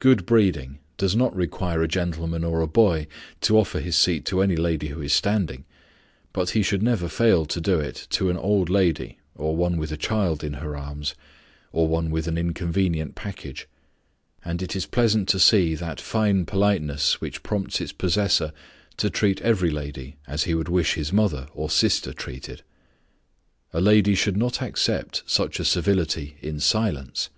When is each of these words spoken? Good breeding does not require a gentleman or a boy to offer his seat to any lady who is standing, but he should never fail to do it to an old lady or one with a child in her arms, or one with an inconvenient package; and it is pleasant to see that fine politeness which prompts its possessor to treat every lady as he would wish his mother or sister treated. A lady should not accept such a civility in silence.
Good 0.00 0.26
breeding 0.26 0.80
does 0.96 1.14
not 1.14 1.32
require 1.32 1.80
a 1.80 1.86
gentleman 1.86 2.42
or 2.42 2.60
a 2.60 2.66
boy 2.66 3.06
to 3.42 3.56
offer 3.56 3.78
his 3.78 3.94
seat 3.94 4.24
to 4.24 4.40
any 4.40 4.56
lady 4.56 4.88
who 4.88 5.00
is 5.00 5.12
standing, 5.12 5.64
but 6.32 6.50
he 6.58 6.62
should 6.64 6.82
never 6.82 7.06
fail 7.06 7.46
to 7.46 7.60
do 7.60 7.78
it 7.78 8.08
to 8.10 8.30
an 8.30 8.36
old 8.36 8.68
lady 8.68 9.20
or 9.36 9.54
one 9.54 9.76
with 9.76 9.92
a 9.92 9.96
child 9.96 10.42
in 10.42 10.54
her 10.54 10.76
arms, 10.76 11.14
or 11.70 11.86
one 11.86 12.10
with 12.10 12.26
an 12.26 12.36
inconvenient 12.36 13.14
package; 13.14 13.68
and 14.44 14.60
it 14.60 14.74
is 14.74 14.86
pleasant 14.86 15.28
to 15.28 15.38
see 15.38 15.76
that 15.76 16.00
fine 16.00 16.46
politeness 16.46 17.20
which 17.20 17.44
prompts 17.44 17.80
its 17.80 17.92
possessor 17.92 18.52
to 18.96 19.08
treat 19.08 19.40
every 19.42 19.70
lady 19.70 20.16
as 20.26 20.42
he 20.42 20.54
would 20.56 20.68
wish 20.68 20.94
his 20.94 21.12
mother 21.12 21.46
or 21.54 21.70
sister 21.70 22.12
treated. 22.12 22.62
A 23.72 23.80
lady 23.80 24.16
should 24.16 24.36
not 24.36 24.60
accept 24.60 25.22
such 25.26 25.60
a 25.60 25.64
civility 25.64 26.38
in 26.42 26.58
silence. 26.58 27.30